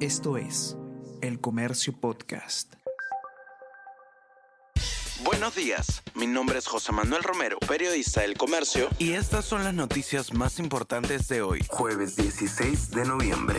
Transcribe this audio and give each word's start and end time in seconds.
Esto 0.00 0.36
es 0.36 0.76
El 1.22 1.40
Comercio 1.40 1.98
Podcast. 1.98 2.74
Buenos 5.24 5.54
días, 5.54 6.02
mi 6.14 6.26
nombre 6.26 6.58
es 6.58 6.66
José 6.66 6.92
Manuel 6.92 7.22
Romero, 7.22 7.58
periodista 7.66 8.20
del 8.20 8.36
Comercio, 8.36 8.90
y 8.98 9.12
estas 9.12 9.46
son 9.46 9.64
las 9.64 9.72
noticias 9.72 10.34
más 10.34 10.58
importantes 10.58 11.28
de 11.28 11.40
hoy, 11.40 11.64
jueves 11.66 12.14
16 12.14 12.90
de 12.90 13.04
noviembre 13.06 13.58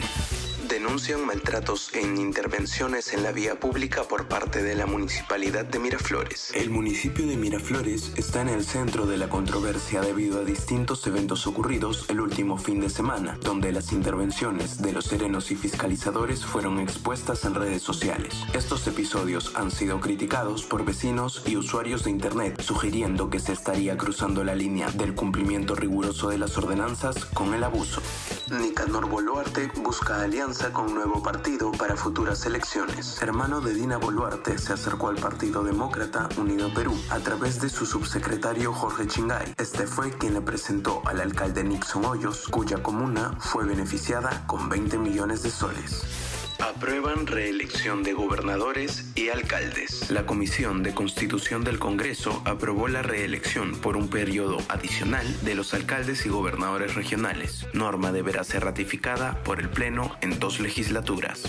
denuncian 0.88 1.26
maltratos 1.26 1.94
en 1.96 2.18
intervenciones 2.18 3.12
en 3.12 3.22
la 3.22 3.34
vía 3.34 3.60
pública 3.60 4.04
por 4.04 4.30
parte 4.30 4.64
de 4.64 4.74
la 4.74 4.86
Municipalidad 4.86 5.66
de 5.66 5.80
Miraflores. 5.80 6.52
El 6.56 6.70
municipio 6.70 7.28
de 7.28 7.36
Miraflores 7.36 8.14
está 8.16 8.42
en 8.42 8.48
el 8.48 8.64
centro 8.64 9.06
de 9.06 9.18
la 9.18 9.28
controversia 9.28 10.00
debido 10.00 10.40
a 10.40 10.46
distintos 10.46 11.06
eventos 11.06 11.46
ocurridos 11.46 12.06
el 12.08 12.22
último 12.22 12.58
fin 12.58 12.80
de 12.80 12.90
semana, 12.90 13.38
donde 13.42 13.74
las 13.74 13.92
intervenciones 13.92 14.82
de 14.82 14.94
los 14.94 15.04
serenos 15.04 15.52
y 15.52 15.58
fiscalizadores 15.58 16.46
fueron 16.46 16.80
expuestas 16.80 17.44
en 17.44 17.56
redes 17.56 17.84
sociales. 17.84 18.46
Estos 18.54 18.88
episodios 18.88 19.52
han 19.56 19.72
sido 19.72 20.00
criticados 20.00 20.64
por 20.64 20.86
vecinos 20.86 21.44
y 21.46 21.58
usuarios 21.58 22.06
de 22.06 22.12
Internet, 22.12 22.62
sugiriendo 22.62 23.30
que 23.30 23.40
se 23.42 23.52
estaría 23.52 23.98
cruzando 23.98 24.46
la 24.46 24.56
línea 24.56 24.90
del 24.92 25.16
cumplimiento 25.16 25.76
riguroso 25.76 26.30
de 26.30 26.38
las 26.38 26.58
ordenanzas 26.58 27.26
con 27.26 27.54
el 27.54 27.66
abuso. 27.66 28.02
Nicanor 28.50 29.10
Boluarte 29.10 29.70
busca 29.84 30.22
alianza 30.22 30.72
con 30.72 30.94
nuevo 30.94 31.22
partido 31.22 31.72
para 31.74 31.98
futuras 31.98 32.46
elecciones. 32.46 33.22
Hermano 33.22 33.60
de 33.60 33.74
Dina 33.74 33.98
Boluarte 33.98 34.58
se 34.58 34.72
acercó 34.72 35.10
al 35.10 35.18
Partido 35.18 35.64
Demócrata 35.64 36.30
Unido 36.38 36.74
Perú 36.74 36.98
a 37.10 37.20
través 37.20 37.60
de 37.60 37.68
su 37.68 37.86
subsecretario 37.86 38.72
Jorge 38.72 39.06
Chingay. 39.08 39.54
Este 39.58 39.86
fue 39.86 40.12
quien 40.12 40.34
le 40.34 40.42
presentó 40.42 41.02
al 41.06 41.20
alcalde 41.20 41.64
Nixon 41.66 42.06
Hoyos, 42.06 42.48
cuya 42.48 42.82
comuna 42.82 43.36
fue 43.40 43.66
beneficiada 43.66 44.46
con 44.48 44.70
20 44.70 44.98
millones 44.98 45.44
de 45.44 45.52
soles. 45.52 46.27
Aprueban 46.60 47.28
reelección 47.28 48.04
de 48.04 48.14
gobernadores 48.14 49.06
y 49.16 49.30
alcaldes. 49.30 50.10
La 50.10 50.26
Comisión 50.26 50.84
de 50.84 50.94
Constitución 50.94 51.64
del 51.64 51.80
Congreso 51.80 52.42
aprobó 52.46 52.88
la 52.88 53.02
reelección 53.02 53.76
por 53.76 53.96
un 53.96 54.10
periodo 54.10 54.58
adicional 54.68 55.26
de 55.44 55.56
los 55.56 55.74
alcaldes 55.74 56.26
y 56.26 56.30
gobernadores 56.30 56.96
regionales. 56.96 57.68
Norma 57.74 58.12
deberá 58.12 58.44
ser 58.44 58.64
ratificada 58.64 59.42
por 59.44 59.60
el 59.60 59.70
Pleno 59.70 60.16
en 60.22 60.40
dos 60.40 60.60
legislaturas 60.60 61.44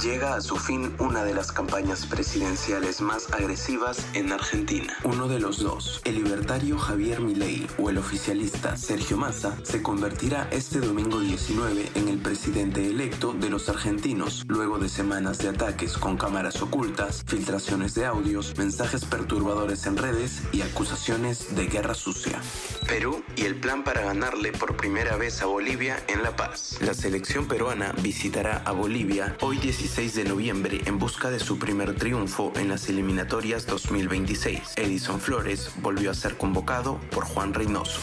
llega 0.00 0.34
a 0.34 0.40
su 0.40 0.56
fin 0.56 0.94
una 0.98 1.24
de 1.24 1.34
las 1.34 1.52
campañas 1.52 2.06
presidenciales 2.06 3.00
más 3.00 3.32
agresivas 3.32 4.04
en 4.14 4.32
Argentina. 4.32 4.96
Uno 5.04 5.28
de 5.28 5.40
los 5.40 5.58
dos, 5.58 6.00
el 6.04 6.16
libertario 6.16 6.78
Javier 6.78 7.20
Milei 7.20 7.66
o 7.78 7.90
el 7.90 7.98
oficialista 7.98 8.76
Sergio 8.76 9.16
Massa, 9.16 9.56
se 9.62 9.82
convertirá 9.82 10.48
este 10.50 10.80
domingo 10.80 11.20
19 11.20 11.90
en 11.94 12.08
el 12.08 12.18
presidente 12.18 12.86
electo 12.86 13.32
de 13.32 13.50
los 13.50 13.68
argentinos, 13.68 14.41
luego 14.48 14.78
de 14.78 14.88
semanas 14.88 15.38
de 15.38 15.48
ataques 15.48 15.96
con 15.96 16.16
cámaras 16.16 16.60
ocultas, 16.62 17.22
filtraciones 17.26 17.94
de 17.94 18.06
audios, 18.06 18.56
mensajes 18.58 19.04
perturbadores 19.04 19.86
en 19.86 19.96
redes 19.96 20.42
y 20.52 20.62
acusaciones 20.62 21.54
de 21.54 21.66
guerra 21.66 21.94
sucia. 21.94 22.40
Perú 22.86 23.22
y 23.36 23.42
el 23.44 23.56
plan 23.56 23.84
para 23.84 24.02
ganarle 24.02 24.52
por 24.52 24.76
primera 24.76 25.16
vez 25.16 25.42
a 25.42 25.46
Bolivia 25.46 26.02
en 26.08 26.22
La 26.22 26.36
Paz. 26.36 26.78
La 26.80 26.94
selección 26.94 27.46
peruana 27.46 27.92
visitará 28.02 28.62
a 28.64 28.72
Bolivia 28.72 29.36
hoy 29.40 29.58
16 29.58 30.14
de 30.14 30.24
noviembre 30.24 30.80
en 30.86 30.98
busca 30.98 31.30
de 31.30 31.40
su 31.40 31.58
primer 31.58 31.94
triunfo 31.94 32.52
en 32.56 32.68
las 32.68 32.88
eliminatorias 32.88 33.66
2026. 33.66 34.74
Edison 34.76 35.20
Flores 35.20 35.70
volvió 35.80 36.10
a 36.10 36.14
ser 36.14 36.36
convocado 36.36 36.98
por 37.10 37.24
Juan 37.24 37.54
Reynoso. 37.54 38.00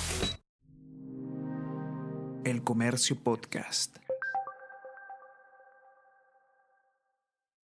El 2.45 2.63
Comercio 2.63 3.15
Podcast. 3.21 3.97